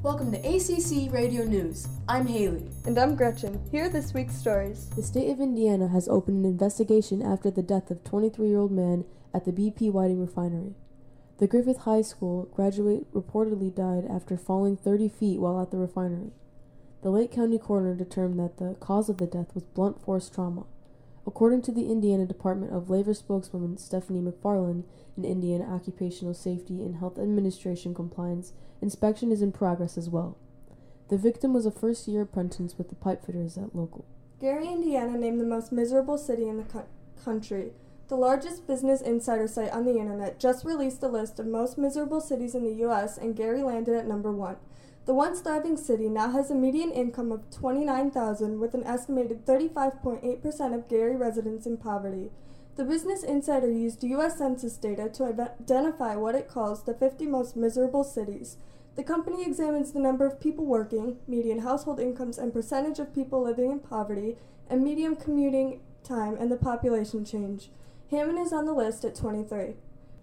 [0.00, 1.88] Welcome to ACC Radio News.
[2.08, 2.70] I'm Haley.
[2.86, 3.60] And I'm Gretchen.
[3.72, 4.88] Here are this week's stories.
[4.90, 8.70] The state of Indiana has opened an investigation after the death of 23 year old
[8.70, 10.76] man at the BP Whiting refinery.
[11.38, 16.30] The Griffith High School graduate reportedly died after falling 30 feet while at the refinery.
[17.02, 20.66] The Lake County coroner determined that the cause of the death was blunt force trauma.
[21.28, 24.84] According to the Indiana Department of Labor spokeswoman Stephanie McFarland,
[25.14, 30.38] an Indiana Occupational Safety and Health Administration compliance inspection is in progress as well.
[31.10, 34.06] The victim was a first year apprentice with the pipe fitters at local.
[34.40, 36.86] Gary, Indiana named the most miserable city in the co-
[37.22, 37.72] country.
[38.08, 42.22] The largest Business Insider site on the internet just released a list of most miserable
[42.22, 44.56] cities in the U.S., and Gary landed at number one.
[45.08, 50.74] The once thriving city now has a median income of 29,000 with an estimated 35.8%
[50.74, 52.30] of Gary residents in poverty.
[52.76, 57.56] The Business Insider used US Census data to identify what it calls the 50 most
[57.56, 58.58] miserable cities.
[58.96, 63.42] The company examines the number of people working, median household incomes and percentage of people
[63.42, 64.36] living in poverty,
[64.68, 67.70] and median commuting time and the population change.
[68.10, 69.76] Hammond is on the list at 23.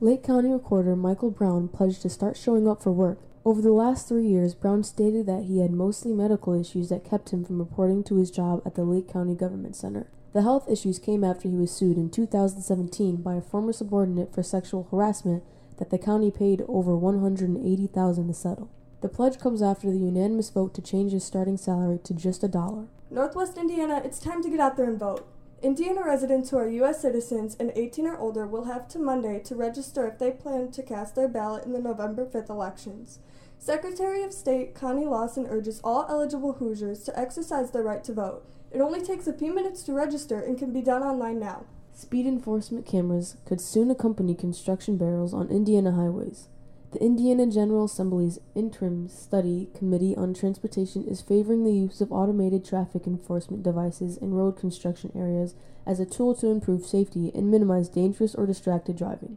[0.00, 3.18] Lake County Recorder Michael Brown pledged to start showing up for work.
[3.46, 7.30] Over the last three years, Brown stated that he had mostly medical issues that kept
[7.30, 10.08] him from reporting to his job at the Lake County Government Center.
[10.32, 14.42] The health issues came after he was sued in 2017 by a former subordinate for
[14.42, 15.44] sexual harassment
[15.76, 18.68] that the county paid over 180,000 to settle.
[19.00, 22.48] The pledge comes after the unanimous vote to change his starting salary to just a
[22.48, 22.88] dollar.
[23.12, 25.24] Northwest Indiana, it's time to get out there and vote.
[25.62, 27.00] Indiana residents who are U.S.
[27.00, 30.82] citizens and 18 or older will have to Monday to register if they plan to
[30.82, 33.20] cast their ballot in the November 5th elections.
[33.58, 38.44] Secretary of State Connie Lawson urges all eligible Hoosiers to exercise their right to vote.
[38.70, 41.64] It only takes a few minutes to register and can be done online now.
[41.94, 46.48] Speed enforcement cameras could soon accompany construction barrels on Indiana highways.
[46.96, 52.64] The Indiana General Assembly's interim study committee on transportation is favoring the use of automated
[52.64, 55.54] traffic enforcement devices in road construction areas
[55.86, 59.36] as a tool to improve safety and minimize dangerous or distracted driving.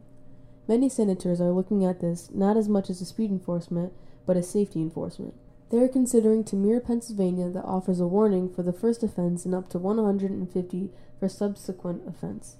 [0.68, 3.92] Many senators are looking at this not as much as a speed enforcement,
[4.24, 5.34] but as safety enforcement.
[5.68, 9.54] They are considering to mirror Pennsylvania that offers a warning for the first offense and
[9.54, 12.56] up to 150 for subsequent offense.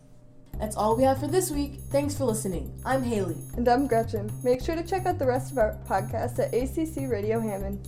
[0.59, 1.81] That's all we have for this week.
[1.91, 2.73] Thanks for listening.
[2.85, 3.37] I'm Haley.
[3.57, 4.31] And I'm Gretchen.
[4.43, 7.87] Make sure to check out the rest of our podcasts at ACC Radio Hammond.